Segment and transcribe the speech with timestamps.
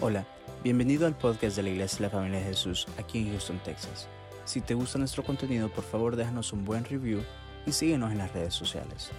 [0.00, 0.24] Hola,
[0.62, 4.08] bienvenido al podcast de la Iglesia de la Familia de Jesús aquí en Houston, Texas.
[4.44, 7.22] Si te gusta nuestro contenido, por favor déjanos un buen review
[7.66, 9.10] y síguenos en las redes sociales.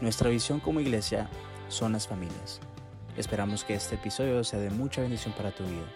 [0.00, 1.28] Nuestra visión como iglesia
[1.68, 2.60] son las familias.
[3.16, 5.86] Esperamos que este episodio sea de mucha bendición para tu vida.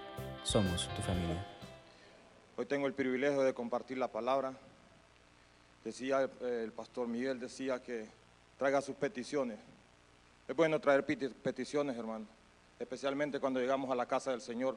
[0.42, 1.46] Somos tu familia.
[2.56, 4.52] Hoy tengo el privilegio de compartir la palabra.
[5.84, 8.06] Decía eh, el pastor Miguel, decía que
[8.58, 9.58] traiga sus peticiones.
[10.48, 12.26] Es bueno traer peti- peticiones, hermano,
[12.78, 14.76] especialmente cuando llegamos a la casa del Señor.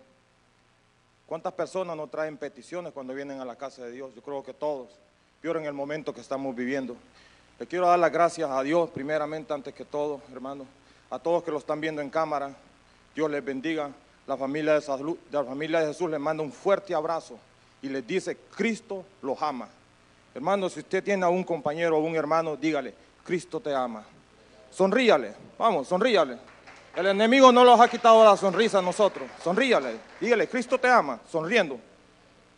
[1.26, 4.16] ¿Cuántas personas no traen peticiones cuando vienen a la casa de Dios?
[4.16, 4.90] Yo creo que todos,
[5.42, 6.96] peor en el momento que estamos viviendo.
[7.60, 10.66] Le quiero dar las gracias a Dios, primeramente, antes que todo, hermano,
[11.10, 12.56] a todos que lo están viendo en cámara.
[13.16, 13.92] Dios les bendiga.
[14.26, 17.40] La familia de la familia de Jesús les manda un fuerte abrazo
[17.82, 19.70] y les dice, Cristo los ama.
[20.36, 24.04] Hermano, si usted tiene a un compañero o un hermano, dígale, Cristo te ama.
[24.70, 26.38] Sonríale, vamos, sonríale.
[26.98, 29.30] El enemigo no nos ha quitado la sonrisa a nosotros.
[29.44, 31.78] Sonríale, dígale, Cristo te ama, sonriendo.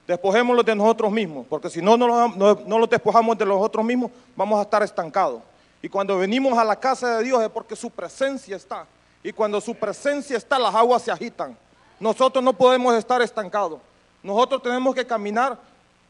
[0.08, 4.12] Despojémoslo de nosotros mismos, porque si no, no, no, no lo despojamos de nosotros mismos,
[4.38, 5.42] vamos a estar estancados.
[5.82, 8.86] Y cuando venimos a la casa de Dios es porque su presencia está.
[9.22, 11.58] Y cuando su presencia está, las aguas se agitan.
[12.00, 13.82] Nosotros no podemos estar estancados.
[14.24, 15.60] Nosotros tenemos que caminar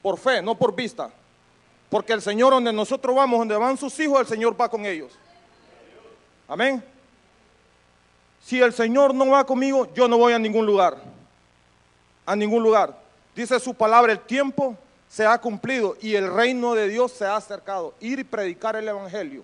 [0.04, 1.10] por fe, no por vista.
[1.90, 5.14] Porque el Señor, donde nosotros vamos, donde van sus hijos, el Señor va con ellos.
[6.48, 6.84] Amén.
[8.42, 10.98] Si el Señor no va conmigo, yo no voy a ningún lugar.
[12.26, 12.98] A ningún lugar.
[13.36, 14.76] Dice su palabra, el tiempo
[15.08, 17.94] se ha cumplido y el reino de Dios se ha acercado.
[18.00, 19.44] Ir y predicar el Evangelio.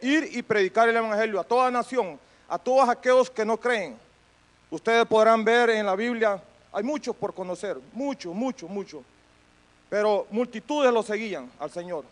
[0.00, 3.96] Ir y predicar el Evangelio a toda nación, a todos aquellos que no creen.
[4.70, 9.02] Ustedes podrán ver en la Biblia, hay muchos por conocer, muchos, muchos, muchos.
[9.88, 12.04] Pero multitudes lo seguían al Señor.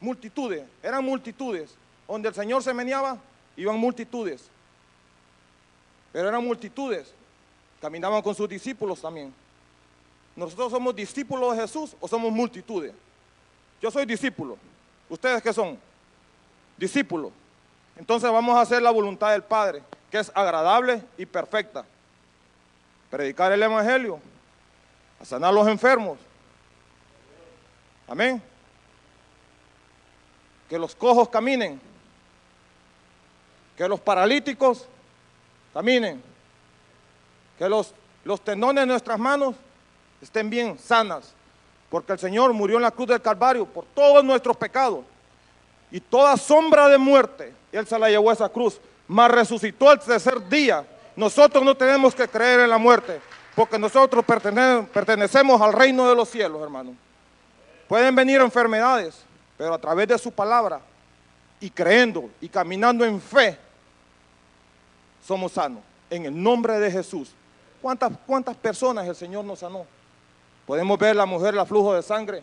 [0.00, 1.74] Multitudes, eran multitudes.
[2.06, 3.16] Donde el Señor se meneaba,
[3.56, 4.50] iban multitudes.
[6.12, 7.12] Pero eran multitudes.
[7.80, 9.34] Caminaban con sus discípulos también.
[10.36, 12.92] ¿Nosotros somos discípulos de Jesús o somos multitudes?
[13.80, 14.56] Yo soy discípulo.
[15.08, 15.78] ¿Ustedes qué son?
[16.76, 17.32] Discípulos.
[17.96, 21.84] Entonces vamos a hacer la voluntad del Padre, que es agradable y perfecta.
[23.10, 24.20] Predicar el Evangelio,
[25.20, 26.18] a sanar a los enfermos.
[28.08, 28.42] Amén.
[30.68, 31.80] Que los cojos caminen.
[33.76, 34.86] Que los paralíticos
[35.72, 36.22] caminen.
[37.58, 37.94] Que los,
[38.24, 39.54] los tendones de nuestras manos
[40.20, 41.32] estén bien sanas.
[41.90, 45.04] Porque el Señor murió en la cruz del Calvario por todos nuestros pecados.
[45.90, 48.80] Y toda sombra de muerte, Él se la llevó a esa cruz.
[49.06, 50.86] Mas resucitó al tercer día.
[51.14, 53.20] Nosotros no tenemos que creer en la muerte.
[53.54, 56.94] Porque nosotros pertene- pertenecemos al reino de los cielos, hermano.
[57.86, 59.22] Pueden venir enfermedades,
[59.58, 60.80] pero a través de su palabra
[61.60, 63.58] y creyendo y caminando en fe,
[65.24, 65.82] somos sanos.
[66.10, 67.30] En el nombre de Jesús.
[67.80, 69.86] ¿Cuántas, cuántas personas el Señor nos sanó?
[70.66, 72.42] Podemos ver la mujer, la flujo de sangre.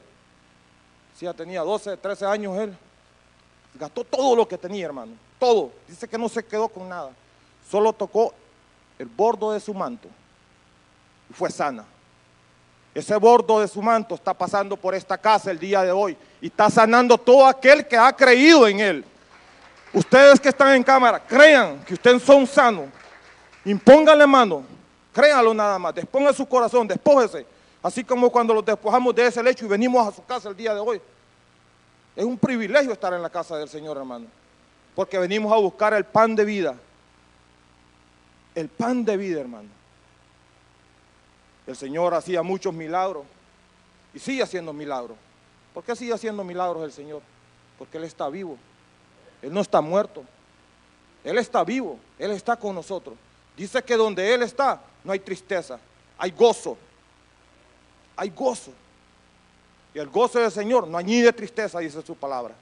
[1.16, 2.78] Si ya tenía 12, 13 años él.
[3.76, 5.14] Gastó todo lo que tenía, hermano.
[5.38, 5.72] Todo.
[5.88, 7.12] Dice que no se quedó con nada.
[7.70, 8.34] Solo tocó
[8.98, 10.08] el bordo de su manto.
[11.30, 11.86] Y fue sana.
[12.94, 16.48] Ese bordo de su manto está pasando por esta casa el día de hoy y
[16.48, 19.06] está sanando todo aquel que ha creído en él.
[19.94, 22.86] Ustedes que están en cámara, crean que ustedes son sanos.
[23.66, 24.64] Impónganle mano,
[25.12, 27.46] créanlo nada más, desponga su corazón, despójese.
[27.82, 30.74] Así como cuando los despojamos de ese lecho y venimos a su casa el día
[30.74, 31.02] de hoy.
[32.16, 34.28] Es un privilegio estar en la casa del Señor, hermano.
[34.96, 36.76] Porque venimos a buscar el pan de vida.
[38.54, 39.70] El pan de vida, hermano.
[41.66, 43.24] El Señor hacía muchos milagros
[44.14, 45.18] y sigue haciendo milagros.
[45.74, 47.22] ¿Por qué sigue haciendo milagros el Señor?
[47.78, 48.58] Porque Él está vivo.
[49.42, 50.24] Él no está muerto.
[51.24, 52.00] Él está vivo.
[52.18, 53.16] Él está con nosotros.
[53.56, 55.80] Dice que donde Él está no hay tristeza,
[56.18, 56.78] hay gozo.
[58.16, 58.72] Hay gozo.
[59.94, 62.54] Y el gozo del Señor no añade tristeza, dice su palabra.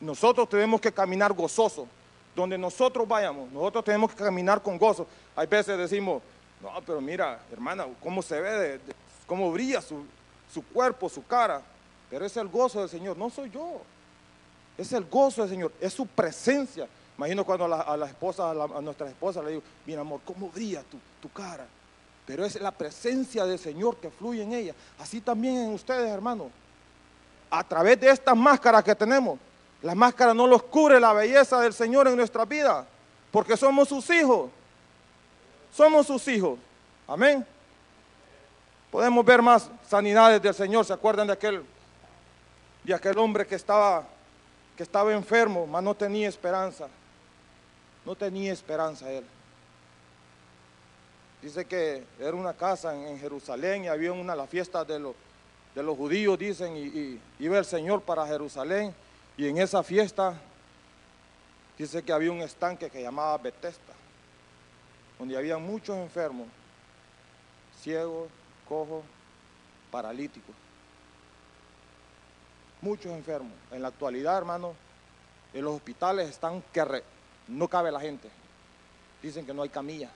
[0.00, 1.86] Nosotros tenemos que caminar gozosos.
[2.34, 5.06] Donde nosotros vayamos, nosotros tenemos que caminar con gozo.
[5.36, 6.22] Hay veces decimos,
[6.62, 8.80] no, pero mira, hermana, cómo se ve, de-
[9.26, 10.02] cómo brilla su,
[10.52, 11.60] su cuerpo, su cara.
[12.08, 13.82] Pero es el gozo del Señor, no soy yo.
[14.76, 16.88] Es el gozo del Señor, es su presencia.
[17.16, 20.98] Imagino cuando a la, esposa, a, nuestra esposa le digo, mira amor, cómo brilla tu,
[21.20, 21.66] tu cara.
[22.26, 24.74] Pero es la presencia del Señor que fluye en ella.
[24.98, 26.48] Así también en ustedes, hermanos.
[27.50, 29.38] A través de estas máscaras que tenemos,
[29.82, 32.86] la máscara no los cubre la belleza del Señor en nuestra vida,
[33.30, 34.50] porque somos sus hijos.
[35.74, 36.58] Somos sus hijos.
[37.06, 37.44] Amén.
[38.90, 40.84] Podemos ver más sanidades del Señor.
[40.84, 41.64] ¿Se acuerdan de aquel,
[42.84, 44.04] de aquel hombre que estaba,
[44.76, 46.88] que estaba enfermo, mas no tenía esperanza?
[48.04, 49.24] No tenía esperanza él.
[51.40, 55.12] Dice que era una casa en, Jerusalén y había una la fiesta de
[55.74, 58.94] de los judíos, dicen, y, y iba el Señor para Jerusalén.
[59.36, 60.38] Y en esa fiesta
[61.78, 63.94] dice que había un estanque que llamaba Bethesda,
[65.18, 66.46] donde había muchos enfermos,
[67.80, 68.28] ciegos,
[68.68, 69.02] cojos,
[69.90, 70.54] paralíticos.
[72.82, 73.52] Muchos enfermos.
[73.70, 74.74] En la actualidad, hermano,
[75.54, 77.02] en los hospitales están que
[77.48, 78.28] no cabe la gente.
[79.22, 80.10] Dicen que no hay camilla.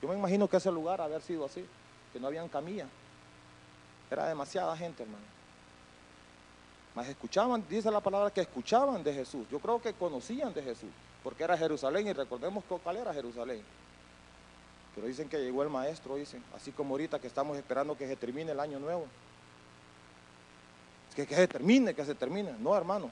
[0.00, 1.66] Yo me imagino que ese lugar haber sido así,
[2.12, 2.86] que no habían camilla.
[4.10, 5.24] Era demasiada gente, hermano.
[6.94, 9.46] Mas escuchaban, dice la palabra que escuchaban de Jesús.
[9.50, 10.90] Yo creo que conocían de Jesús,
[11.24, 13.62] porque era Jerusalén y recordemos cu- cuál era Jerusalén.
[14.94, 18.14] Pero dicen que llegó el maestro, dicen, así como ahorita que estamos esperando que se
[18.14, 19.06] termine el año nuevo.
[21.14, 22.54] Que, se termine, que se termine.
[22.58, 23.10] No, hermano.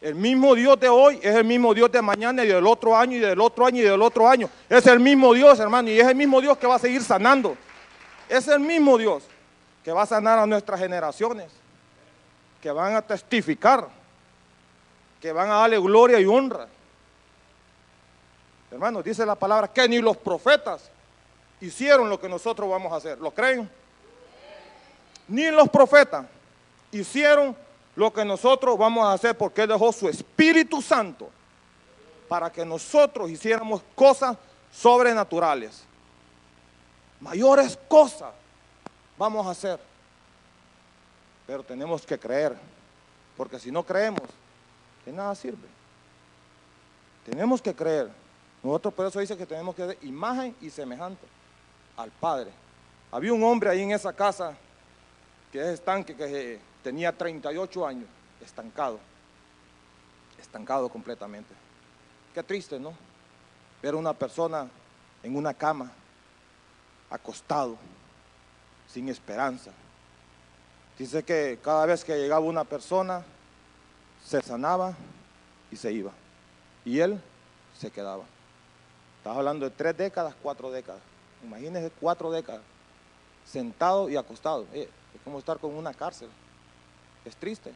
[0.00, 3.16] El mismo Dios de hoy es el mismo Dios de mañana y del otro año
[3.16, 4.48] y del otro año y del otro año.
[4.68, 7.56] Es el mismo Dios, hermano, y es el mismo Dios que va a seguir sanando.
[8.28, 9.24] Es el mismo Dios
[9.84, 11.50] que va a sanar a nuestras generaciones,
[12.62, 13.88] que van a testificar,
[15.20, 16.68] que van a darle gloria y honra.
[18.70, 20.90] Hermanos, dice la palabra que ni los profetas
[21.60, 23.18] hicieron lo que nosotros vamos a hacer.
[23.18, 23.68] ¿Lo creen?
[25.26, 26.26] Ni los profetas
[26.92, 27.56] hicieron
[27.96, 31.30] lo que nosotros vamos a hacer porque Él dejó su Espíritu Santo
[32.28, 34.36] para que nosotros hiciéramos cosas
[34.70, 35.82] sobrenaturales.
[37.20, 38.32] Mayores cosas
[39.16, 39.80] vamos a hacer.
[41.46, 42.56] Pero tenemos que creer,
[43.36, 44.28] porque si no creemos,
[45.04, 45.66] de nada sirve.
[47.24, 48.10] Tenemos que creer.
[48.62, 51.26] Nosotros por eso dice que tenemos que ser imagen y semejante
[51.96, 52.50] al Padre.
[53.10, 54.54] Había un hombre ahí en esa casa
[55.50, 58.08] que es estanque, que tenía 38 años,
[58.40, 58.98] estancado,
[60.38, 61.54] estancado completamente.
[62.34, 62.92] Qué triste, ¿no?
[63.82, 64.68] Ver a una persona
[65.22, 65.90] en una cama,
[67.10, 67.76] acostado,
[68.86, 69.70] sin esperanza.
[70.98, 73.22] Dice que cada vez que llegaba una persona,
[74.24, 74.94] se sanaba
[75.70, 76.12] y se iba.
[76.84, 77.20] Y él
[77.78, 78.24] se quedaba.
[79.18, 81.00] Estaba hablando de tres décadas, cuatro décadas.
[81.44, 82.62] Imagínense cuatro décadas,
[83.44, 84.66] sentado y acostado.
[84.72, 86.28] Eh, es como estar con una cárcel.
[87.24, 87.72] Es triste,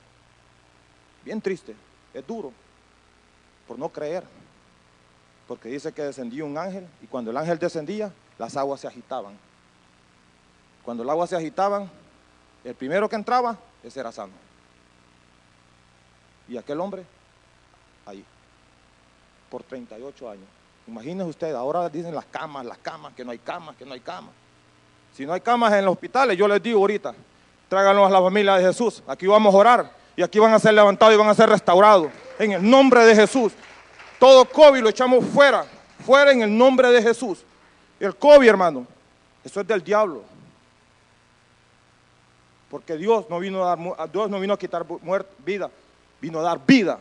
[1.24, 1.74] bien triste,
[2.14, 2.52] es duro,
[3.66, 4.24] por no creer.
[5.46, 9.36] Porque dice que descendía un ángel y cuando el ángel descendía, las aguas se agitaban.
[10.84, 11.90] Cuando el agua se agitaban,
[12.64, 14.32] el primero que entraba, ese era sano.
[16.48, 17.04] Y aquel hombre,
[18.06, 18.24] ahí,
[19.50, 20.46] por 38 años.
[20.86, 24.00] Imagínense ustedes, ahora dicen las camas, las camas, que no hay camas, que no hay
[24.00, 24.32] camas.
[25.14, 27.14] Si no hay camas en los hospitales, yo les digo ahorita,
[27.72, 29.02] tráiganlos a la familia de Jesús.
[29.06, 32.08] Aquí vamos a orar y aquí van a ser levantados y van a ser restaurados.
[32.38, 33.54] En el nombre de Jesús.
[34.18, 35.64] Todo COVID lo echamos fuera,
[36.04, 37.42] fuera en el nombre de Jesús.
[37.98, 38.86] El COVID, hermano,
[39.42, 40.22] eso es del diablo.
[42.70, 45.70] Porque Dios no vino a dar, Dios no vino a quitar bu- muer- vida,
[46.20, 46.98] vino a dar vida.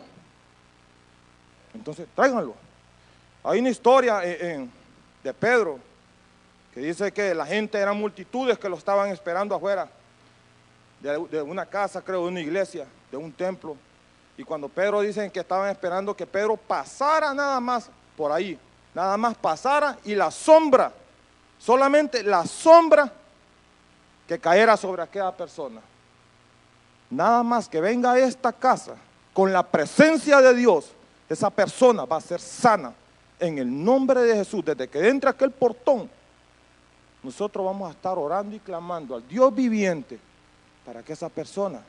[1.74, 2.56] Entonces, tráiganlo.
[3.44, 5.80] Hay una historia de Pedro
[6.74, 9.90] que dice que la gente eran multitudes que lo estaban esperando afuera
[11.02, 13.76] de, una casa, creo, de una iglesia, de un templo.
[14.38, 18.58] Y cuando Pedro dicen que estaban esperando que Pedro pasara nada más por ahí,
[18.94, 20.94] nada más pasara y la sombra,
[21.58, 23.12] solamente la sombra
[24.28, 25.82] que cayera sobre aquella persona.
[27.10, 28.96] Nada más que venga a esta casa
[29.34, 30.92] con la presencia de Dios,
[31.28, 32.94] esa persona va a ser sana
[33.40, 34.64] en el nombre de Jesús.
[34.64, 36.10] Desde que entre aquel portón,
[37.24, 40.20] nosotros vamos a estar orando y clamando al Dios viviente
[40.92, 41.82] para que esa persona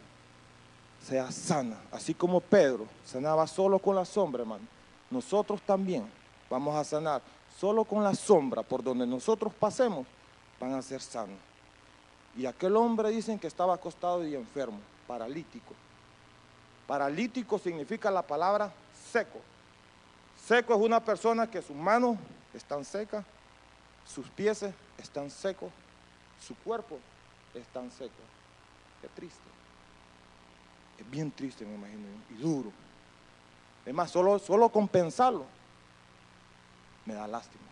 [1.05, 1.77] sea sana.
[1.91, 4.65] Así como Pedro sanaba solo con la sombra, hermano.
[5.11, 6.09] Nosotros también
[6.49, 7.21] vamos a sanar
[7.59, 8.63] solo con la sombra.
[8.63, 10.07] Por donde nosotros pasemos,
[10.61, 11.37] van a ser sanos.
[12.37, 14.79] Y aquel hombre dicen que estaba acostado y enfermo,
[15.09, 15.75] paralítico.
[16.87, 18.73] Paralítico significa la palabra
[19.11, 19.41] seco.
[20.47, 22.19] Seco es una persona que sus manos
[22.55, 23.25] están secas,
[24.07, 24.65] sus pies
[24.97, 25.73] están secos,
[26.41, 27.01] su cuerpo
[27.53, 28.42] está seco.
[29.03, 29.41] Qué triste.
[30.99, 32.71] Es bien triste, me imagino, y duro.
[33.85, 35.45] Es más, solo, solo con pensarlo
[37.05, 37.65] me da lástima.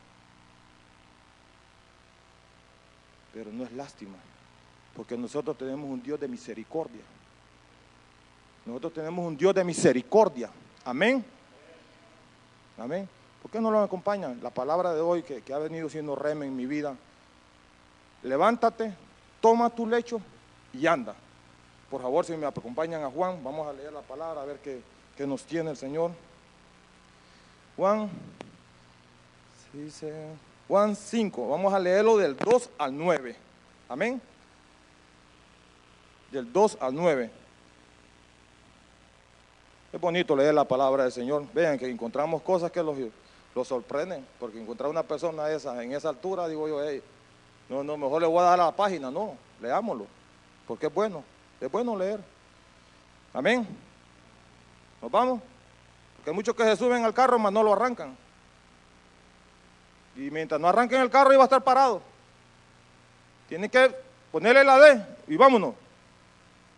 [3.33, 4.17] Pero no es lástima,
[4.97, 7.03] porque nosotros tenemos un Dios de misericordia.
[8.67, 10.51] Nosotros tenemos un Dios de misericordia.
[10.85, 11.25] Amén.
[12.77, 13.09] Amén.
[13.41, 14.41] ¿Por qué no lo acompañan?
[14.43, 16.97] La palabra de hoy que, que ha venido siendo rema en mi vida.
[18.25, 18.93] Levántate,
[19.41, 20.21] toma tu lecho
[20.73, 21.15] y anda.
[21.91, 24.81] Por favor, si me acompañan a Juan, vamos a leer la palabra, a ver qué,
[25.17, 26.13] qué nos tiene el Señor.
[27.77, 28.11] Juan,
[30.69, 31.49] Juan 5.
[31.49, 33.37] Vamos a leerlo del 2 al 9.
[33.89, 34.21] Amén.
[36.31, 37.31] Del 2 al 9.
[39.93, 41.45] Es bonito leer la palabra del Señor.
[41.53, 42.97] Vean que encontramos cosas que los,
[43.55, 46.81] los sorprenden, porque encontrar una persona esa, en esa altura, digo yo,
[47.69, 50.07] no, no, mejor le voy a dar la página, no, leámoslo,
[50.71, 51.25] porque es bueno,
[51.61, 52.21] es bueno leer.
[53.35, 53.67] Amén.
[55.03, 55.41] ¿Nos vamos?
[56.15, 58.17] Porque hay muchos que se suben al carro, mas no lo arrancan.
[60.15, 62.01] Y mientras no arranquen el carro, iba a estar parado.
[63.49, 63.93] Tiene que
[64.31, 65.75] ponerle la D y vámonos.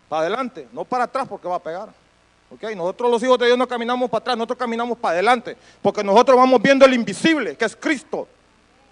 [0.08, 1.90] Para adelante, no para atrás porque va a pegar.
[2.50, 6.02] Okay, nosotros los hijos de Dios no caminamos para atrás, nosotros caminamos para adelante, porque
[6.02, 8.26] nosotros vamos viendo el invisible, que es Cristo.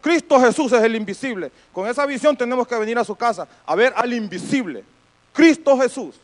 [0.00, 1.50] Cristo Jesús es el invisible.
[1.72, 4.84] Con esa visión tenemos que venir a su casa a ver al invisible.
[5.32, 6.16] Cristo Jesús.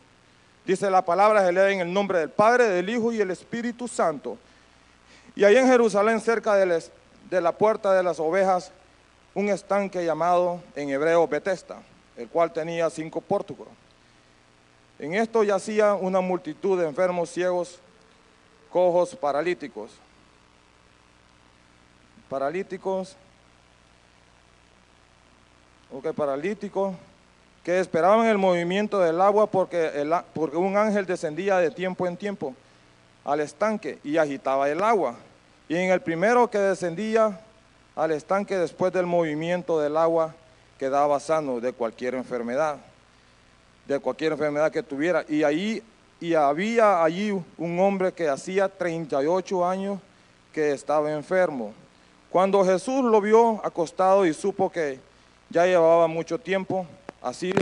[0.64, 3.87] Dice la palabra, se lee en el nombre del Padre, del Hijo y el Espíritu
[3.87, 4.37] Santo.
[5.37, 6.83] Y ahí en Jerusalén, cerca de,
[7.30, 8.73] de la puerta de las ovejas,
[9.35, 11.83] un estanque llamado en hebreo Betesda,
[12.16, 13.68] el cual tenía cinco pórticos.
[14.99, 17.78] En esto yacía una multitud de enfermos, ciegos,
[18.71, 19.92] cojos, paralíticos.
[22.28, 23.14] Paralíticos,
[25.93, 26.95] ok, paralíticos,
[27.64, 29.90] que esperaban el movimiento del agua porque,
[30.35, 32.55] porque un ángel descendía de tiempo en tiempo
[33.25, 35.16] al estanque y agitaba el agua.
[35.69, 37.40] Y en el primero que descendía
[37.97, 40.35] al estanque después del movimiento del agua
[40.78, 42.78] quedaba sano de cualquier enfermedad
[43.87, 45.25] de cualquier enfermedad que tuviera.
[45.28, 45.83] Y ahí
[46.21, 50.00] y había allí un hombre que hacía 38 años
[50.52, 51.75] que estaba enfermo.
[52.31, 54.99] Cuando Jesús lo vio acostado y supo que
[55.50, 56.86] ya llevaba mucho tiempo,
[57.22, 57.52] así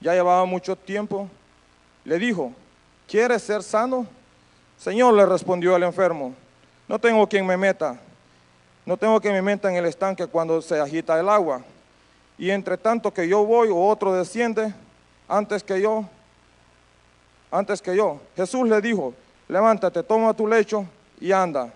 [0.00, 1.28] ya llevaba mucho tiempo,
[2.04, 2.52] le dijo,
[3.06, 4.06] ¿quieres ser sano?
[4.78, 6.34] Señor, le respondió el enfermo,
[6.88, 7.98] no tengo quien me meta,
[8.84, 11.62] no tengo quien me meta en el estanque cuando se agita el agua.
[12.36, 14.74] Y entre tanto que yo voy o otro desciende,
[15.28, 16.04] antes que yo,
[17.50, 18.20] antes que yo.
[18.34, 19.14] Jesús le dijo,
[19.48, 20.84] levántate, toma tu lecho
[21.20, 21.72] y anda.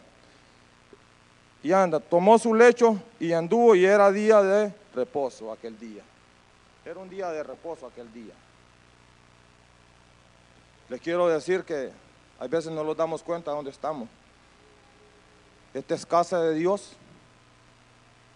[1.62, 6.02] Y anda, tomó su lecho y anduvo y era día de reposo aquel día.
[6.84, 8.34] Era un día de reposo aquel día.
[10.88, 11.92] Les quiero decir que
[12.40, 14.08] a veces no nos damos cuenta de dónde estamos.
[15.74, 16.92] Esta es casa de Dios,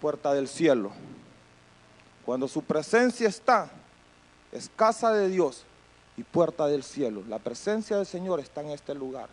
[0.00, 0.92] puerta del cielo.
[2.24, 3.70] Cuando su presencia está,
[4.52, 5.64] es casa de Dios
[6.16, 7.22] y puerta del cielo.
[7.28, 9.28] La presencia del Señor está en este lugar,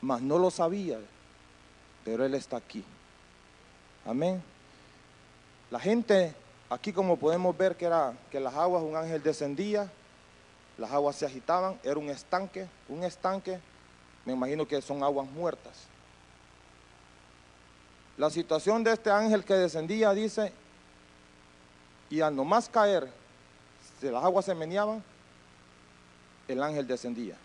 [0.00, 0.98] mas no lo sabía,
[2.04, 2.82] pero Él está aquí.
[4.04, 4.42] Amén.
[5.70, 6.34] La gente,
[6.70, 9.90] aquí como podemos ver que era que las aguas, un ángel descendía,
[10.78, 13.60] las aguas se agitaban, era un estanque, un estanque,
[14.24, 15.84] me imagino que son aguas muertas.
[18.16, 20.52] La situación de este ángel que descendía dice,
[22.10, 23.08] y al nomás caer
[24.00, 25.02] si las aguas se meneaban,
[26.48, 27.36] el ángel descendía.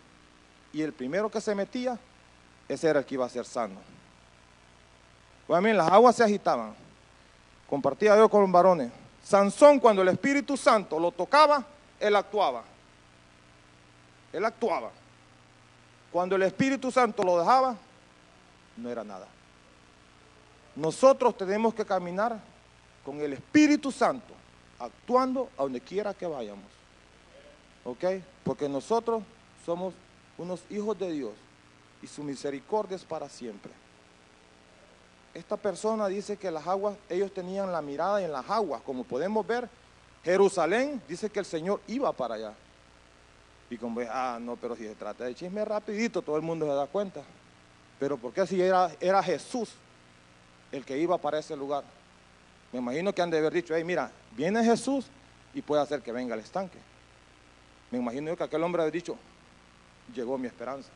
[0.73, 1.97] Y el primero que se metía,
[2.67, 3.79] ese era el que iba a ser sano.
[5.47, 6.73] Bueno, las aguas se agitaban.
[7.69, 8.91] Compartía yo con los varones.
[9.23, 11.63] Sansón, cuando el Espíritu Santo lo tocaba,
[11.99, 12.63] él actuaba.
[14.33, 14.91] Él actuaba.
[16.11, 17.75] Cuando el Espíritu Santo lo dejaba,
[18.77, 19.27] no era nada.
[20.75, 22.39] Nosotros tenemos que caminar
[23.05, 24.33] con el Espíritu Santo
[24.79, 26.65] actuando a donde quiera que vayamos.
[27.83, 28.03] ¿Ok?
[28.43, 29.23] Porque nosotros
[29.65, 29.93] somos
[30.37, 31.33] unos hijos de Dios
[32.01, 33.71] y su misericordia es para siempre.
[35.33, 39.45] Esta persona dice que las aguas, ellos tenían la mirada en las aguas, como podemos
[39.47, 39.69] ver,
[40.23, 42.53] Jerusalén dice que el Señor iba para allá.
[43.69, 46.73] Y como, ah, no, pero si se trata de chisme rapidito, todo el mundo se
[46.73, 47.21] da cuenta.
[47.99, 49.71] Pero ¿por qué si era, era Jesús
[50.71, 51.83] el que iba para ese lugar?
[52.73, 55.07] Me imagino que han de haber dicho, hey, mira, viene Jesús
[55.53, 56.77] y puede hacer que venga el estanque.
[57.89, 59.17] Me imagino que aquel hombre ha dicho,
[60.13, 60.89] llegó mi esperanza.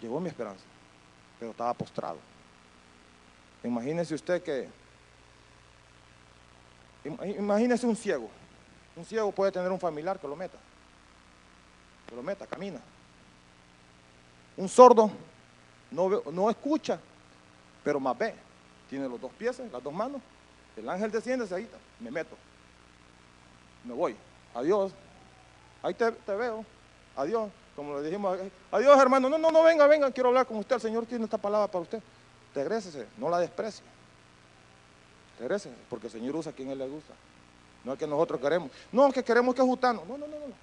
[0.00, 0.64] Llegó mi esperanza,
[1.42, 2.18] pero estaba postrado.
[3.64, 4.68] Imagínese usted que,
[7.36, 8.30] imagínese un ciego.
[8.94, 10.56] Un ciego puede tener un familiar que lo meta,
[12.06, 12.80] que lo meta, camina.
[14.56, 15.10] Un sordo
[15.90, 17.00] no, no escucha,
[17.82, 18.36] pero más ve
[18.88, 20.22] tiene los dos pies, las dos manos.
[20.76, 22.36] El ángel desciende, se agita, me meto.
[23.82, 24.14] Me voy.
[24.54, 24.92] Adiós.
[25.82, 26.64] Ahí te, veo.
[27.16, 27.50] Adiós.
[27.74, 28.38] Como le dijimos,
[28.70, 29.28] adiós hermano.
[29.28, 30.76] No, no, no, venga, venga, quiero hablar con usted.
[30.76, 32.02] El Señor tiene esta palabra para usted.
[32.54, 33.84] Regrésese, no la desprecie.
[35.38, 37.14] Regrésese, porque el Señor usa a quien Él le gusta.
[37.84, 38.70] No es que nosotros queremos.
[38.92, 40.02] No, que queremos que justano.
[40.06, 40.54] No, no, no, no.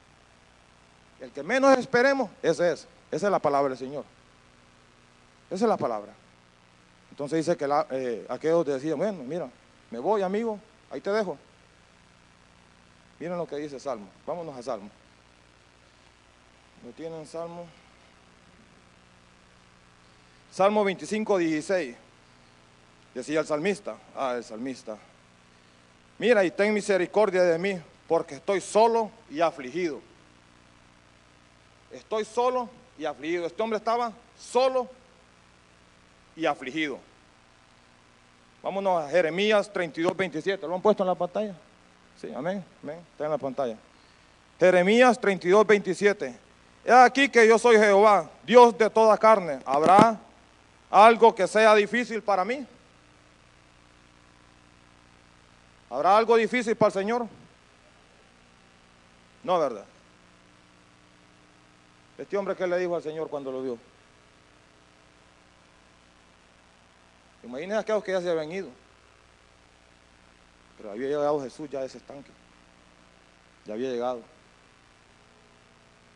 [1.19, 2.87] El que menos esperemos, ese es.
[3.11, 4.05] Esa es la palabra del Señor.
[5.49, 6.13] Esa es la palabra.
[7.09, 9.49] Entonces dice que la, eh, aquellos decían, bueno, mira,
[9.91, 10.59] me voy amigo,
[10.91, 11.37] ahí te dejo.
[13.19, 14.07] Miren lo que dice Salmo.
[14.25, 14.89] Vámonos a Salmo.
[16.85, 17.65] ¿Lo tienen Salmo?
[20.51, 21.95] Salmo 25, 16.
[23.13, 23.97] Decía el salmista.
[24.15, 24.97] Ah, el salmista.
[26.17, 30.01] Mira y ten misericordia de mí, porque estoy solo y afligido.
[31.91, 33.45] Estoy solo y afligido.
[33.45, 34.87] Este hombre estaba solo
[36.35, 36.99] y afligido.
[38.61, 40.67] Vámonos a Jeremías 32, 27.
[40.67, 41.55] ¿Lo han puesto en la pantalla?
[42.19, 42.99] Sí, amén, amén.
[43.11, 43.77] Está en la pantalla.
[44.59, 46.48] Jeremías 32, 27.
[46.89, 49.59] He aquí que yo soy Jehová, Dios de toda carne.
[49.63, 50.19] ¿Habrá
[50.89, 52.65] algo que sea difícil para mí?
[55.87, 57.27] ¿Habrá algo difícil para el Señor?
[59.43, 59.85] No, ¿verdad?
[62.17, 63.77] Este hombre que le dijo al Señor cuando lo vio.
[67.43, 68.69] Imagínense aquellos que ya se habían ido.
[70.77, 72.31] Pero había llegado Jesús ya a ese estanque.
[73.67, 74.38] Ya había llegado.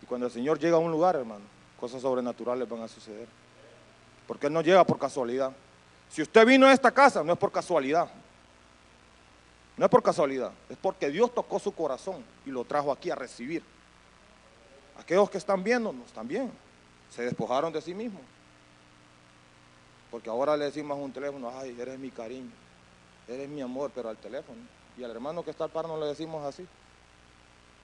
[0.04, 1.46] Y cuando el Señor llega a un lugar, hermano,
[1.80, 3.26] cosas sobrenaturales van a suceder.
[4.28, 5.54] Porque Él no llega por casualidad.
[6.10, 8.10] Si usted vino a esta casa, no es por casualidad.
[9.78, 13.16] No es por casualidad, es porque Dios tocó su corazón y lo trajo aquí a
[13.16, 13.64] recibir.
[15.00, 16.52] Aquellos que están viéndonos también
[17.10, 18.22] se despojaron de sí mismos.
[20.12, 22.52] Porque ahora le decimos a un teléfono, ay, eres mi cariño,
[23.26, 24.60] eres mi amor, pero al teléfono.
[24.98, 26.68] Y al hermano que está al par no le decimos así.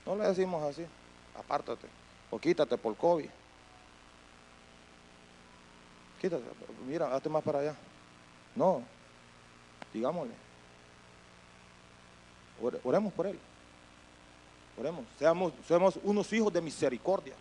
[0.05, 0.85] No le decimos así,
[1.39, 1.88] apártate
[2.31, 3.29] o quítate por COVID.
[6.21, 6.43] Quítate,
[6.86, 7.75] mira, hazte más para allá.
[8.55, 8.83] No,
[9.93, 10.33] digámosle.
[12.83, 13.39] Oremos por él.
[14.77, 15.05] Oremos.
[15.17, 17.33] Seamos, seamos unos hijos de misericordia.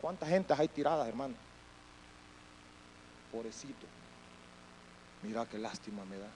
[0.00, 1.34] ¿Cuántas gentes hay tiradas, hermano?
[3.32, 3.86] Pobrecito.
[5.22, 6.28] Mira qué lástima me da.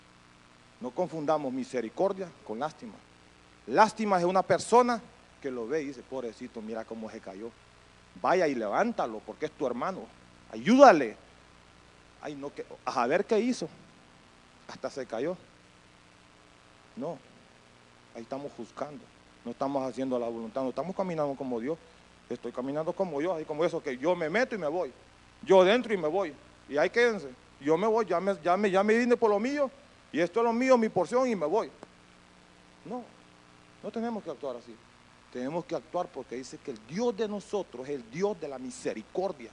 [0.81, 2.95] No confundamos misericordia con lástima.
[3.67, 5.01] Lástima es una persona
[5.43, 7.51] que lo ve y dice, pobrecito, mira cómo se cayó.
[8.21, 10.01] Vaya y levántalo porque es tu hermano.
[10.53, 11.17] Ayúdale.
[12.21, 13.69] Ay, no, que, a ver qué hizo.
[14.67, 15.37] Hasta se cayó.
[16.97, 17.19] No,
[18.15, 19.03] ahí estamos juzgando.
[19.45, 21.79] No estamos haciendo la voluntad, no estamos caminando como Dios.
[22.29, 24.93] Estoy caminando como yo, ahí como eso, que yo me meto y me voy.
[25.43, 26.35] Yo dentro y me voy.
[26.69, 27.29] Y ahí quédense.
[27.61, 29.71] Yo me voy, ya me, ya me, ya me vine por lo mío.
[30.13, 31.71] Y esto es lo mío, mi porción y me voy.
[32.85, 33.03] No,
[33.83, 34.75] no tenemos que actuar así.
[35.33, 38.59] Tenemos que actuar porque dice que el Dios de nosotros es el Dios de la
[38.59, 39.51] misericordia.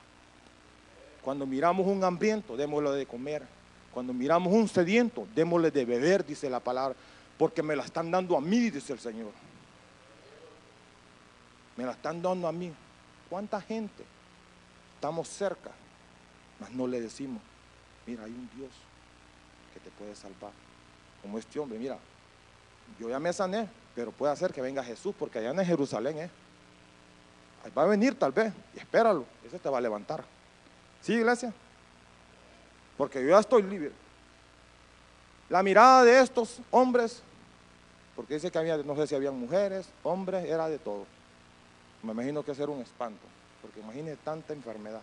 [1.22, 3.44] Cuando miramos un hambriento, démosle de comer.
[3.94, 6.96] Cuando miramos un sediento, démosle de beber, dice la palabra
[7.38, 9.32] porque me la están dando a mí, dice el Señor.
[11.76, 12.72] Me la están dando a mí.
[13.30, 14.04] ¿Cuánta gente?
[14.96, 15.72] Estamos cerca,
[16.60, 17.42] mas no le decimos,
[18.06, 18.72] mira, hay un Dios
[19.74, 20.52] que te puede salvar.
[21.22, 21.98] Como este hombre, mira,
[23.00, 26.30] yo ya me sané, pero puede ser que venga Jesús, porque allá en Jerusalén ¿eh?
[27.76, 30.24] Va a venir tal vez, y espéralo, ese te va a levantar.
[31.02, 31.52] ¿Sí, iglesia?
[32.98, 33.92] Porque yo ya estoy libre.
[35.50, 37.24] La mirada de estos hombres,
[38.16, 41.06] porque dice que había, no sé si habían mujeres, hombres, era de todo.
[42.04, 43.26] Me imagino que ser un espanto,
[43.62, 45.02] porque imagine tanta enfermedad.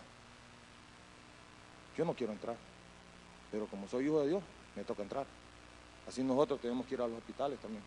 [1.97, 2.55] Yo no quiero entrar,
[3.51, 4.43] pero como soy hijo de Dios,
[4.75, 5.25] me toca entrar.
[6.07, 7.83] Así nosotros tenemos que ir a los hospitales también.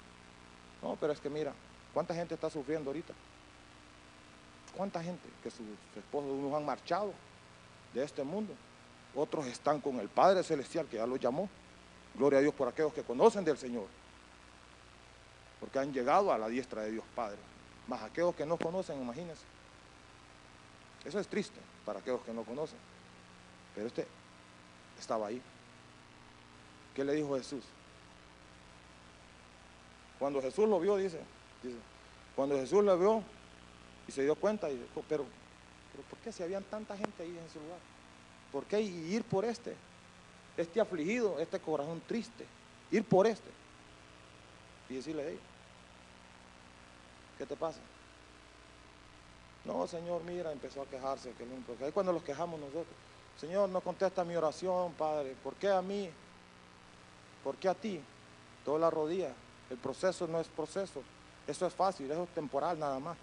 [0.82, 1.52] No, pero es que mira,
[1.92, 3.14] ¿cuánta gente está sufriendo ahorita?
[4.76, 7.12] ¿Cuánta gente que sus esposos unos han marchado
[7.94, 8.52] de este mundo?
[9.14, 11.48] Otros están con el Padre Celestial que ya los llamó.
[12.14, 13.86] Gloria a Dios por aquellos que conocen del Señor.
[15.58, 17.38] Porque han llegado a la diestra de Dios Padre.
[17.88, 19.44] Más aquellos que no conocen, imagínense.
[21.04, 22.78] Eso es triste para aquellos que no conocen.
[23.74, 24.06] Pero este
[24.98, 25.40] estaba ahí.
[26.94, 27.64] ¿Qué le dijo Jesús?
[30.18, 31.20] Cuando Jesús lo vio, dice,
[31.62, 31.78] dice
[32.34, 33.22] cuando Jesús lo vio
[34.06, 34.68] y se dio cuenta,
[35.08, 35.24] pero,
[36.10, 37.78] ¿por qué si habían tanta gente ahí en ese lugar?
[38.52, 39.74] ¿Por qué ir por este?
[40.56, 42.46] este afligido, este corazón triste,
[42.90, 43.50] ir por este
[44.88, 45.40] y decirle, hey,
[47.38, 47.80] ¿qué te pasa?
[49.64, 52.86] No, Señor, mira, empezó a quejarse, que porque ahí cuando los quejamos nosotros,
[53.38, 56.08] Señor, no contesta mi oración, Padre, ¿por qué a mí?
[57.44, 58.00] ¿Por qué a ti?
[58.64, 59.32] Toda la rodilla.
[59.70, 61.02] El proceso no es proceso,
[61.46, 63.16] eso es fácil, eso es temporal nada más.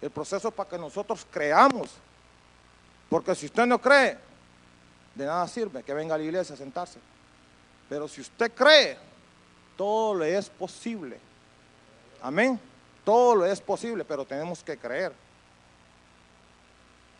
[0.00, 1.90] El proceso es para que nosotros creamos,
[3.08, 4.18] porque si usted no cree,
[5.14, 6.98] de nada sirve que venga a la iglesia a sentarse.
[7.88, 8.98] Pero si usted cree,
[9.76, 11.18] todo le es posible.
[12.20, 12.60] Amén.
[13.04, 15.12] Todo le es posible, pero tenemos que creer.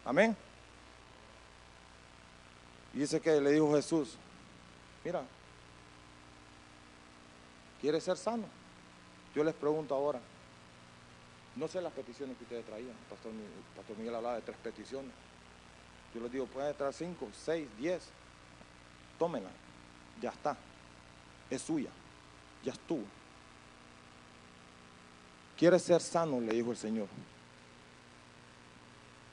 [0.04, 0.36] Amén.
[2.92, 4.16] Y dice que le dijo Jesús,
[5.04, 5.22] mira,
[7.80, 8.44] ¿Quiere ser sano?
[9.36, 10.18] Yo les pregunto ahora,
[11.56, 13.32] no sé las peticiones que ustedes traían, Pastor,
[13.76, 15.12] Pastor Miguel hablaba de tres peticiones.
[16.14, 18.08] Yo les digo, pueden traer cinco, seis, diez,
[19.18, 19.50] tómenla,
[20.22, 20.56] ya está,
[21.50, 21.90] es suya,
[22.64, 23.04] ya estuvo.
[25.58, 26.40] ¿Quieres ser sano?
[26.40, 27.08] Le dijo el Señor.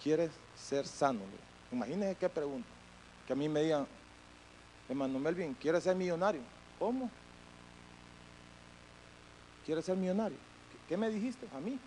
[0.04, 1.22] ¿Quieres ser sano?
[1.72, 2.68] Imagínense qué pregunta.
[3.26, 3.88] Que a mí me digan,
[4.90, 6.42] hermano Melvin, ¿quieres ser millonario?
[6.78, 7.10] ¿Cómo?
[9.66, 10.38] ¿Quieres ser millonario?
[10.88, 11.48] ¿Qué me dijiste?
[11.56, 11.80] A mí.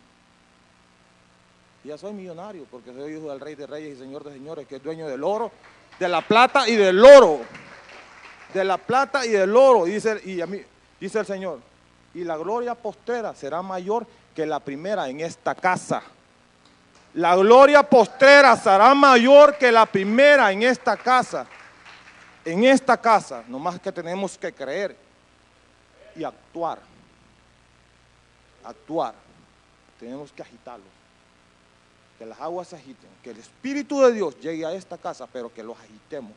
[1.85, 4.77] Ya soy millonario porque soy hijo del rey de reyes y señor de señores, que
[4.77, 5.53] es dueño del oro,
[6.01, 7.41] de la plata y del oro.
[8.53, 10.61] De la plata y del oro, dice, y a mí,
[10.99, 11.61] dice el Señor.
[12.15, 16.03] Y la gloria postera será mayor que la primera en esta casa.
[17.15, 21.47] La gloria postrera será mayor que la primera en esta casa.
[22.45, 24.97] En esta casa, nomás que tenemos que creer
[26.15, 26.79] y actuar.
[28.67, 29.15] Actuar.
[29.99, 30.85] Tenemos que agitarlo.
[32.19, 33.09] Que las aguas se agiten.
[33.23, 36.33] Que el Espíritu de Dios llegue a esta casa, pero que lo agitemos.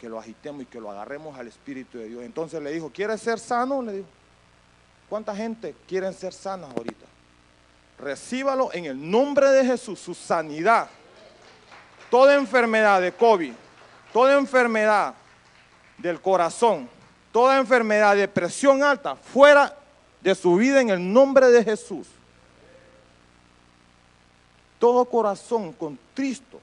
[0.00, 2.22] Que lo agitemos y que lo agarremos al Espíritu de Dios.
[2.22, 3.82] Entonces le dijo, ¿quieres ser sano?
[3.82, 4.08] Le dijo.
[5.08, 7.06] ¿Cuánta gente quieren ser sanas ahorita?
[7.98, 10.88] Recíbalo en el nombre de Jesús, su sanidad.
[12.10, 13.52] Toda enfermedad de COVID,
[14.12, 15.14] toda enfermedad
[15.96, 16.88] del corazón,
[17.32, 19.77] toda enfermedad de presión alta, fuera
[20.20, 22.06] de su vida en el nombre de Jesús.
[24.78, 26.60] Todo corazón contristo,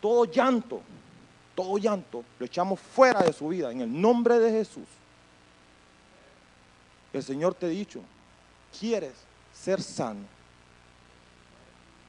[0.00, 0.80] todo llanto,
[1.54, 4.86] todo llanto, lo echamos fuera de su vida en el nombre de Jesús.
[7.12, 8.00] El Señor te ha dicho,
[8.78, 9.14] ¿quieres
[9.52, 10.34] ser sano?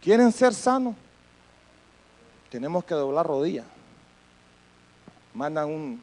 [0.05, 0.93] ¿Quieren ser sanos?
[2.51, 3.65] Tenemos que doblar rodillas.
[5.33, 6.01] Mandan un,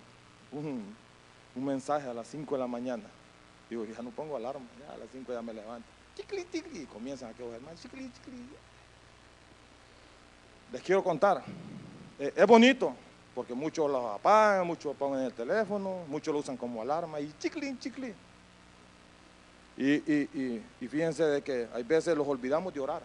[0.51, 3.05] un, mensaje a las 5 de la mañana.
[3.73, 5.89] Digo, ya no pongo alarma, ya a las 5 ya me levanto.
[6.15, 8.47] Chicli, chicli, y comienzan a coger más, chicli, chicli.
[10.71, 11.43] Les quiero contar.
[12.19, 12.95] Eh, es bonito,
[13.35, 17.33] porque muchos lo apagan, muchos ponen en el teléfono, muchos lo usan como alarma y
[17.39, 18.15] chicli, chicli.
[19.79, 23.03] Y, fíjense de que hay veces los olvidamos de orar.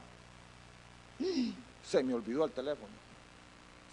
[1.86, 2.92] Se me olvidó el teléfono.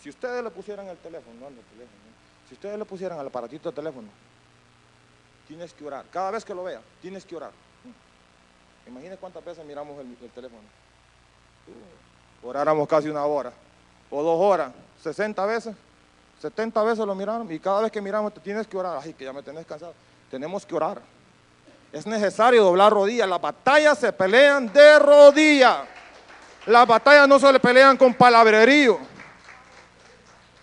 [0.03, 2.03] Si ustedes le pusieran el teléfono, no el teléfono,
[2.49, 4.09] si ustedes le pusieran al aparatito de teléfono,
[5.47, 6.05] tienes que orar.
[6.11, 7.51] Cada vez que lo vea, tienes que orar.
[8.87, 10.63] Imagínense cuántas veces miramos el, teléfono.
[12.43, 13.53] Oráramos casi una hora,
[14.11, 15.75] o dos horas, 60 veces,
[16.43, 19.01] 70 veces lo miramos, y cada vez que miramos, te tienes que orar.
[19.03, 19.95] Ay, que ya me tenés cansado.
[20.31, 21.01] Tenemos que orar.
[21.93, 23.29] Es necesario doblar rodillas.
[23.29, 25.79] Las batallas se pelean de rodillas.
[26.67, 28.99] Las batallas no se le pelean con palabrerío.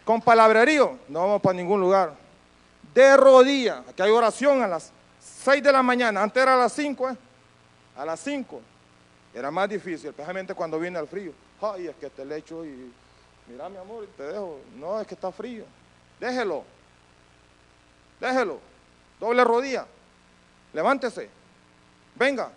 [0.04, 2.21] Con palabrerío no vamos para ningún lugar.
[2.94, 3.82] De rodillas.
[3.88, 4.92] Aquí hay oración a las
[5.44, 6.22] 6 de la mañana.
[6.22, 7.10] Antes era a las 5.
[7.10, 7.18] ¿eh?
[7.98, 8.62] A las 5.
[9.34, 11.32] Era más difícil, especialmente cuando viene el frío.
[11.62, 12.92] Ay, es que te le echo y
[13.48, 14.60] mira mi amor, te dejo.
[14.76, 15.64] No, es que está frío.
[16.20, 16.64] Déjelo.
[18.20, 18.60] Déjelo.
[19.20, 19.86] Doble rodilla.
[20.74, 21.30] Levántese,
[22.16, 22.52] venga.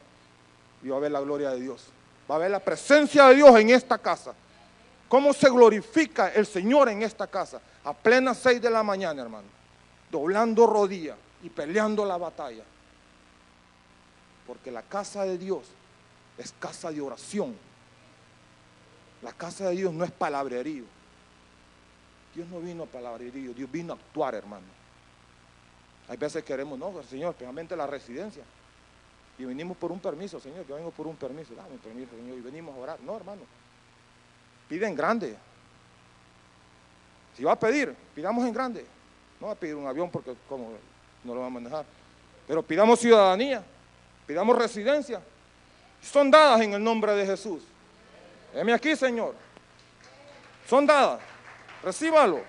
[0.83, 1.87] Y va a ver la gloria de Dios.
[2.31, 4.35] Va a ver la presencia de Dios en esta casa.
[5.09, 7.61] ¿Cómo se glorifica el Señor en esta casa?
[7.85, 9.47] A plena seis de la mañana, hermano.
[10.15, 12.63] Doblando rodillas y peleando la batalla.
[14.47, 15.65] Porque la casa de Dios
[16.39, 17.57] es casa de oración.
[19.23, 20.85] La casa de Dios no es palabrerío.
[22.33, 24.67] Dios no vino a palabrerío, Dios vino a actuar, hermano.
[26.09, 28.45] Hay veces queremos, no, Señor, especialmente la residencia.
[29.37, 32.39] Y venimos por un permiso, Señor, yo vengo por un permiso, dame un permiso, Señor,
[32.39, 33.01] y venimos a orar.
[33.01, 33.43] No, hermano,
[34.69, 35.37] piden grande.
[37.37, 38.94] Si va a pedir, pidamos en grande.
[39.45, 41.85] No va a pedir un avión porque no lo va a manejar.
[42.49, 43.63] Pero pidamos ciudadanía,
[44.27, 45.21] pidamos residencia.
[46.01, 47.63] Son dadas en el nombre de Jesús.
[48.55, 49.35] Heme aquí, Señor.
[50.67, 51.21] Son dadas.
[51.83, 52.41] Recíbalo.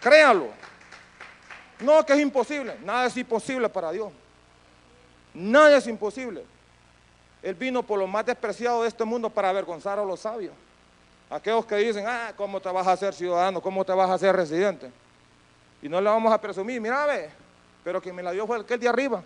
[0.00, 0.48] Créalo.
[1.80, 2.78] No, que es imposible.
[2.82, 4.10] Nada es imposible para Dios.
[5.34, 6.46] Nada es imposible.
[7.42, 10.54] Él vino por lo más despreciado de este mundo para avergonzar a los sabios.
[11.28, 13.60] Aquellos que dicen, ah, ¿cómo te vas a hacer ciudadano?
[13.60, 14.90] ¿Cómo te vas a hacer residente?
[15.86, 17.30] Y no le vamos a presumir, mira, ve,
[17.84, 19.22] pero quien me la dio fue el de arriba.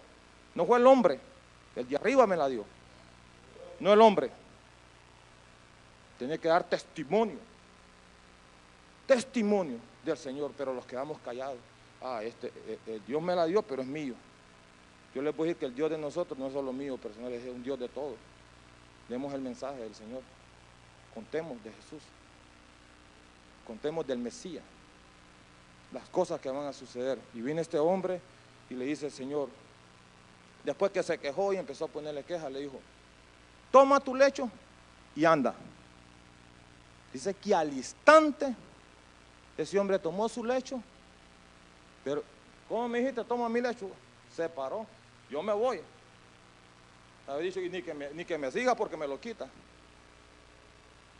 [0.54, 1.18] No fue el hombre.
[1.74, 2.66] El de arriba me la dio.
[3.78, 4.30] No el hombre.
[6.18, 7.38] Tiene que dar testimonio.
[9.06, 11.56] Testimonio del Señor, pero los quedamos callados
[12.02, 14.12] ah, este, eh, eh, Dios me la dio, pero es mío.
[15.14, 17.42] Yo le puedo decir que el Dios de nosotros no es solo mío personal, es
[17.46, 18.16] un Dios de todos.
[19.08, 20.20] Demos el mensaje del Señor.
[21.14, 22.02] Contemos de Jesús.
[23.66, 24.62] Contemos del Mesías.
[25.92, 27.18] Las cosas que van a suceder.
[27.34, 28.20] Y viene este hombre
[28.68, 29.48] y le dice, Señor,
[30.64, 32.80] después que se quejó y empezó a ponerle queja, le dijo,
[33.70, 34.50] toma tu lecho
[35.16, 35.54] y anda.
[37.12, 38.54] Dice que al instante
[39.58, 40.80] ese hombre tomó su lecho,
[42.04, 42.22] pero,
[42.68, 43.24] ¿cómo me dijiste?
[43.24, 43.90] Toma mi lecho.
[44.34, 44.86] Se paró,
[45.28, 45.80] yo me voy.
[47.26, 49.48] Había dicho ni que, me, ni que me siga porque me lo quita.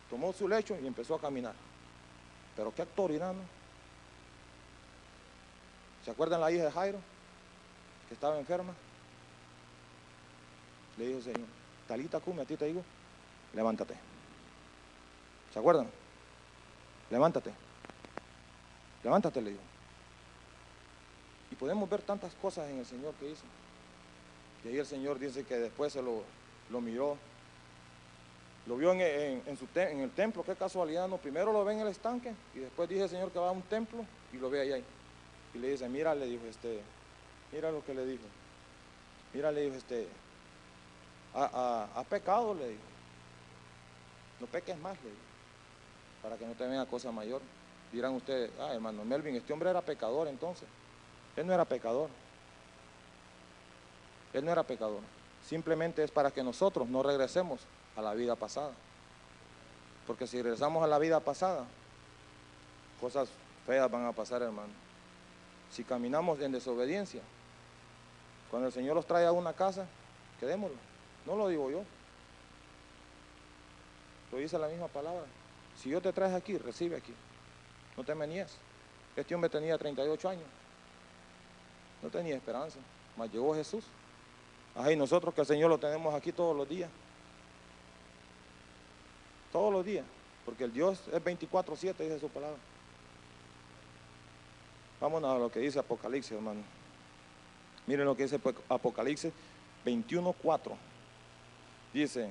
[0.08, 1.54] Tomó su lecho y empezó a caminar.
[2.56, 3.59] Pero qué autoridad, ¿no?
[6.04, 6.98] ¿Se acuerdan la hija de Jairo?
[8.08, 8.72] Que estaba enferma.
[10.98, 11.46] Le dijo Señor,
[11.86, 12.82] Talita Cume, a ti te digo,
[13.54, 13.94] levántate.
[15.52, 15.88] ¿Se acuerdan?
[17.10, 17.52] Levántate.
[19.02, 19.62] Levántate, le digo.
[21.50, 23.44] Y podemos ver tantas cosas en el Señor que hizo.
[24.64, 26.22] Y ahí el Señor dice que después se lo,
[26.70, 27.16] lo miró.
[28.66, 31.16] Lo vio en, en- en el templo, qué casualidad, no.
[31.16, 33.62] Primero lo ve en el estanque y después dice el Señor que va a un
[33.62, 34.72] templo y lo ve ahí.
[34.72, 34.84] ahí.
[35.54, 36.80] Y le dice, mira, le dijo este,
[37.52, 38.24] mira lo que le dijo.
[39.34, 40.08] Mira, le dijo este,
[41.34, 41.44] ha,
[41.94, 42.82] ha- ha pecado, le dijo.
[44.40, 45.22] No peques más, le dijo,
[46.22, 47.40] para que no te venga cosa mayor.
[47.92, 50.68] Dirán ustedes, ah, hermano Melvin, este hombre era pecador entonces.
[51.36, 52.08] Él no era pecador.
[54.32, 55.00] Él no era pecador.
[55.46, 57.60] Simplemente es para que nosotros no regresemos
[57.96, 58.70] a la vida pasada.
[60.06, 61.64] Porque si regresamos a la vida pasada,
[63.00, 63.28] cosas
[63.66, 64.72] feas van a pasar, hermano.
[65.70, 67.22] Si caminamos en desobediencia,
[68.50, 69.86] cuando el Señor los trae a una casa,
[70.40, 70.76] quedémoslo.
[71.26, 71.84] No lo digo yo.
[74.32, 75.24] Lo dice la misma palabra.
[75.76, 77.14] Si Dios te traes aquí, recibe aquí.
[77.96, 78.56] No te menías.
[79.16, 80.44] Este hombre tenía 38 años.
[82.02, 82.78] No tenía esperanza.
[83.16, 83.84] Mas llegó Jesús.
[84.74, 86.90] Ajá, y nosotros que el Señor lo tenemos aquí todos los días.
[89.52, 90.04] Todos los días.
[90.44, 92.58] Porque el Dios es 24-7, dice su palabra.
[95.00, 96.60] Vámonos a lo que dice Apocalipsis, hermano.
[97.86, 99.32] Miren lo que dice Apocalipsis
[99.84, 100.72] 21.4.
[101.92, 102.28] Dice,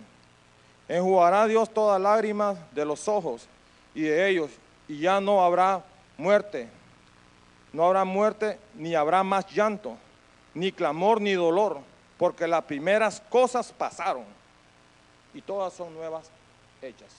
[0.87, 3.47] enjugará Dios todas lágrimas de los ojos
[3.95, 4.51] y de ellos,
[4.87, 5.83] y ya no habrá
[6.17, 6.69] muerte.
[7.73, 9.97] No habrá muerte, ni habrá más llanto,
[10.53, 11.81] ni clamor, ni dolor,
[12.17, 14.25] porque las primeras cosas pasaron
[15.33, 16.29] y todas son nuevas
[16.81, 17.13] hechas.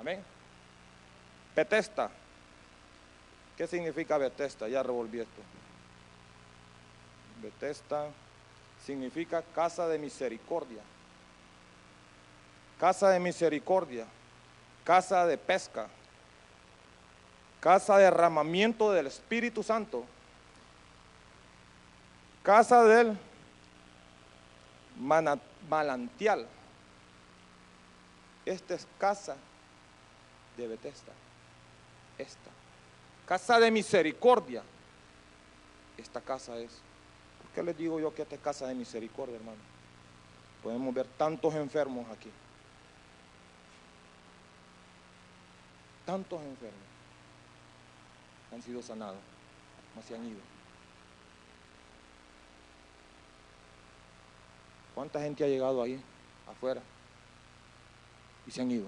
[0.00, 0.22] Amén.
[1.54, 2.10] Betesta.
[3.56, 4.68] ¿Qué significa Betesta?
[4.68, 5.42] Ya revolví esto.
[7.42, 8.08] Betesta
[8.84, 10.82] significa casa de misericordia.
[12.80, 14.06] Casa de misericordia.
[14.84, 15.88] Casa de pesca.
[17.60, 20.04] Casa de derramamiento del Espíritu Santo.
[22.42, 23.16] Casa del
[24.98, 25.38] mana-
[25.68, 26.46] manantial.
[28.44, 29.36] Esta es casa
[30.56, 31.12] de Betesda.
[32.18, 32.50] Esta.
[33.26, 34.62] Casa de misericordia.
[35.96, 36.72] Esta casa es.
[37.42, 39.58] ¿Por qué les digo yo que esta es casa de misericordia, hermano?
[40.62, 42.30] Podemos ver tantos enfermos aquí.
[46.04, 46.92] Tantos enfermos
[48.52, 49.18] han sido sanados,
[49.96, 50.40] no se han ido.
[54.94, 56.00] ¿Cuánta gente ha llegado ahí,
[56.46, 56.82] afuera,
[58.46, 58.86] y se han ido?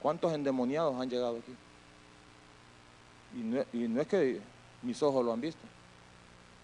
[0.00, 1.54] ¿Cuántos endemoniados han llegado aquí?
[3.34, 4.40] Y no, es que
[4.82, 5.62] mis ojos lo han visto,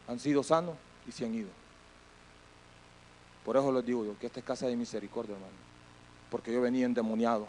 [0.09, 1.48] han sido sanos y se han ido.
[3.44, 5.52] Por eso les digo yo que esta es casa de misericordia, hermano.
[6.30, 7.48] Porque yo venía endemoniado,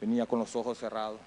[0.00, 1.18] venía con los ojos cerrados,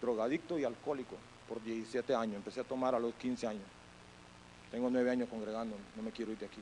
[0.00, 1.16] drogadicto y alcohólico
[1.48, 2.36] por 17 años.
[2.36, 3.64] Empecé a tomar a los 15 años.
[4.70, 6.60] Tengo 9 años congregando, no me quiero ir de aquí.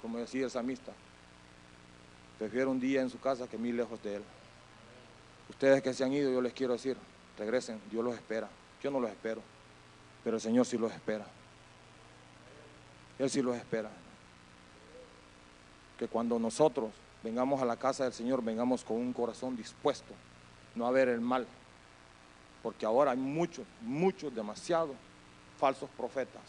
[0.00, 0.92] Como decía el samista,
[2.38, 4.22] prefiero un día en su casa que mil lejos de él.
[5.50, 6.96] Ustedes que se han ido, yo les quiero decir,
[7.38, 8.48] regresen, Dios los espera.
[8.82, 9.42] Yo no los espero,
[10.24, 11.26] pero el Señor sí los espera.
[13.18, 13.90] Él sí los espera.
[15.98, 16.90] Que cuando nosotros
[17.22, 20.12] vengamos a la casa del Señor, vengamos con un corazón dispuesto,
[20.74, 21.46] no a ver el mal.
[22.62, 24.96] Porque ahora hay muchos, muchos, demasiados
[25.58, 26.42] falsos profetas.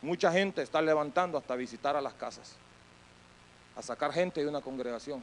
[0.00, 2.54] Mucha gente está levantando hasta visitar a las casas,
[3.76, 5.22] a sacar gente de una congregación,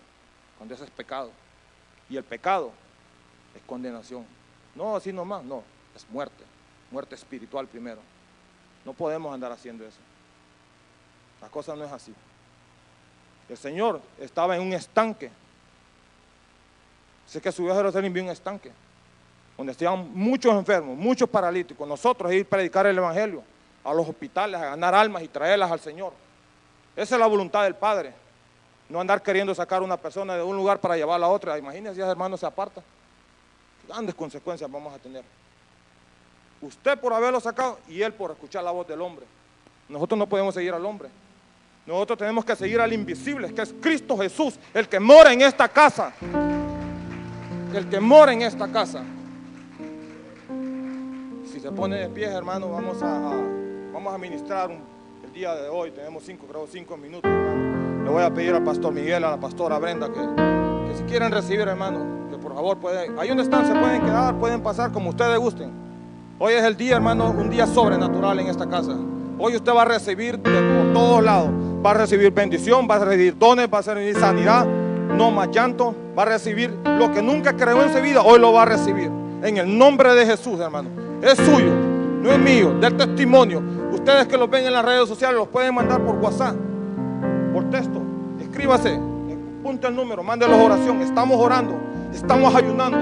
[0.57, 1.31] cuando eso es pecado.
[2.09, 2.71] Y el pecado
[3.55, 4.25] es condenación.
[4.75, 5.63] No así nomás, no,
[5.95, 6.43] es muerte,
[6.91, 7.99] muerte espiritual primero.
[8.85, 9.99] No podemos andar haciendo eso.
[11.41, 12.13] La cosa no es así.
[13.47, 15.31] El Señor estaba en un estanque.
[17.27, 18.71] Sé que subió a Jerusalén y vio un estanque,
[19.57, 21.87] donde estaban muchos enfermos, muchos paralíticos.
[21.87, 23.43] Nosotros ir a predicar el Evangelio
[23.83, 26.13] a los hospitales, a ganar almas y traerlas al Señor.
[26.95, 28.13] Esa es la voluntad del Padre.
[28.89, 31.57] No andar queriendo sacar a una persona de un lugar para llevarla a otra.
[31.57, 32.81] Imagínense si ese hermano se aparta.
[33.89, 35.23] Grandes consecuencias vamos a tener.
[36.61, 39.25] Usted por haberlo sacado y él por escuchar la voz del hombre.
[39.89, 41.09] Nosotros no podemos seguir al hombre.
[41.87, 45.67] Nosotros tenemos que seguir al invisible, que es Cristo Jesús, el que mora en esta
[45.67, 46.13] casa.
[47.73, 49.03] El que mora en esta casa.
[51.51, 53.31] Si se pone de pie, hermano, vamos a,
[53.91, 54.83] vamos a ministrar un-
[55.23, 55.89] el día de hoy.
[55.89, 58.03] Tenemos cinco, creo, cinco minutos, hermano.
[58.03, 60.19] Le voy a pedir al pastor Miguel, a la pastora Brenda, que,
[60.91, 62.18] que si quieren recibir, hermano,
[62.49, 65.69] por favor pueden, ahí donde están, se pueden quedar, pueden pasar como ustedes gusten.
[66.39, 68.95] Hoy es el día, hermano, un día sobrenatural en esta casa.
[69.37, 71.51] Hoy usted va a recibir de por todos lados.
[71.85, 75.93] Va a recibir bendición, va a recibir dones, va a recibir sanidad, no más llanto.
[76.17, 79.11] Va a recibir lo que nunca creó en su vida, hoy lo va a recibir.
[79.43, 80.89] En el nombre de Jesús, hermano.
[81.21, 81.71] Es suyo,
[82.21, 83.61] no es mío, del testimonio.
[83.91, 86.55] Ustedes que los ven en las redes sociales los pueden mandar por WhatsApp,
[87.53, 88.01] por texto.
[88.41, 88.99] Escríbase,
[89.61, 91.01] punta el número, mándelos oración.
[91.01, 92.97] Estamos orando, estamos ayunando,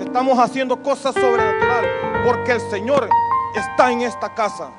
[0.00, 1.90] estamos haciendo cosas sobrenaturales,
[2.24, 3.08] porque el Señor
[3.54, 4.70] está en esta casa.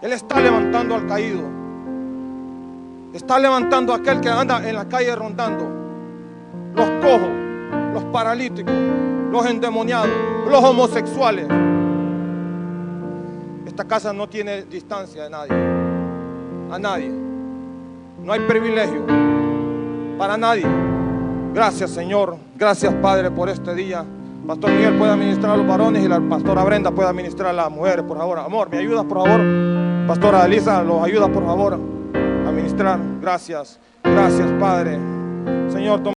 [0.00, 1.42] Él está levantando al caído.
[3.12, 5.68] Está levantando a aquel que anda en la calle rondando.
[6.74, 7.30] Los cojos,
[7.92, 8.74] los paralíticos,
[9.30, 10.10] los endemoniados,
[10.48, 11.46] los homosexuales.
[13.66, 15.52] Esta casa no tiene distancia de nadie.
[16.70, 17.10] A nadie.
[18.22, 19.04] No hay privilegio
[20.18, 20.66] para nadie.
[21.52, 22.36] Gracias Señor.
[22.62, 24.04] Gracias Padre por este día.
[24.46, 27.68] Pastor Miguel puede administrar a los varones y la pastora Brenda puede administrar a las
[27.72, 28.38] mujeres, por favor.
[28.38, 29.40] Amor, ¿me ayudas, por favor?
[30.06, 33.00] Pastora Elisa, los ayuda, por favor, a administrar.
[33.20, 33.80] Gracias.
[34.04, 34.96] Gracias, Padre.
[35.72, 36.14] Señor, toma